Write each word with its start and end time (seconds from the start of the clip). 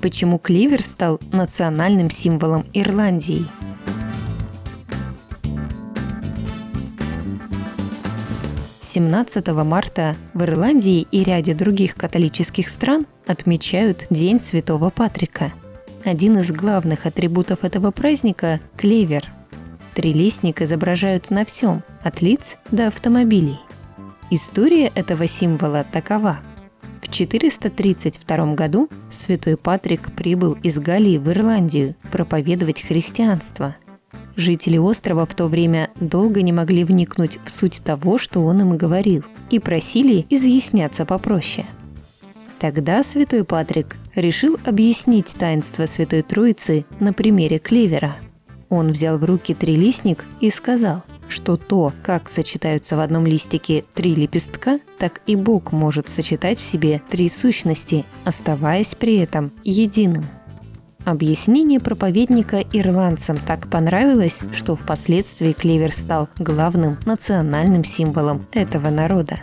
Почему 0.00 0.38
кливер 0.38 0.80
стал 0.80 1.18
национальным 1.32 2.08
символом 2.08 2.64
Ирландии? 2.72 3.44
Семнадцатого 8.78 9.64
марта 9.64 10.14
в 10.34 10.42
Ирландии 10.44 11.06
и 11.10 11.24
ряде 11.24 11.52
других 11.52 11.96
католических 11.96 12.68
стран 12.68 13.06
отмечают 13.26 14.06
День 14.08 14.38
Святого 14.38 14.90
Патрика. 14.90 15.52
Один 16.04 16.38
из 16.38 16.52
главных 16.52 17.04
атрибутов 17.04 17.64
этого 17.64 17.90
праздника– 17.90 18.60
клевер. 18.76 19.24
Трилистник 19.94 20.62
изображают 20.62 21.30
на 21.30 21.44
всем, 21.44 21.82
от 22.02 22.22
лиц 22.22 22.58
до 22.70 22.86
автомобилей. 22.86 23.58
История 24.30 24.92
этого 24.94 25.26
символа 25.26 25.84
такова. 25.90 26.38
В 27.08 27.10
432 27.10 28.54
году 28.54 28.88
святой 29.10 29.56
Патрик 29.56 30.12
прибыл 30.12 30.58
из 30.62 30.78
Галлии 30.78 31.16
в 31.16 31.30
Ирландию 31.30 31.94
проповедовать 32.12 32.82
христианство. 32.82 33.74
Жители 34.36 34.76
острова 34.76 35.24
в 35.24 35.34
то 35.34 35.46
время 35.46 35.88
долго 36.00 36.42
не 36.42 36.52
могли 36.52 36.84
вникнуть 36.84 37.40
в 37.42 37.50
суть 37.50 37.82
того, 37.82 38.18
что 38.18 38.40
он 38.44 38.60
им 38.60 38.76
говорил, 38.76 39.24
и 39.50 39.58
просили 39.58 40.26
изъясняться 40.28 41.06
попроще. 41.06 41.66
Тогда 42.58 43.02
святой 43.02 43.42
Патрик 43.42 43.96
решил 44.14 44.58
объяснить 44.64 45.34
таинство 45.36 45.86
Святой 45.86 46.22
Троицы 46.22 46.84
на 47.00 47.12
примере 47.12 47.58
клевера. 47.58 48.16
Он 48.68 48.92
взял 48.92 49.18
в 49.18 49.24
руки 49.24 49.54
трилистник 49.54 50.24
и 50.40 50.50
сказал– 50.50 51.02
что 51.28 51.56
то, 51.56 51.92
как 52.02 52.28
сочетаются 52.28 52.96
в 52.96 53.00
одном 53.00 53.26
листике 53.26 53.84
три 53.94 54.14
лепестка, 54.14 54.80
так 54.98 55.20
и 55.26 55.36
Бог 55.36 55.72
может 55.72 56.08
сочетать 56.08 56.58
в 56.58 56.62
себе 56.62 57.00
три 57.08 57.28
сущности, 57.28 58.04
оставаясь 58.24 58.94
при 58.94 59.18
этом 59.18 59.52
единым. 59.64 60.26
Объяснение 61.04 61.80
проповедника 61.80 62.62
ирландцам 62.72 63.38
так 63.38 63.70
понравилось, 63.70 64.42
что 64.52 64.76
впоследствии 64.76 65.52
клевер 65.52 65.92
стал 65.92 66.28
главным 66.38 66.98
национальным 67.06 67.82
символом 67.82 68.46
этого 68.52 68.90
народа. 68.90 69.40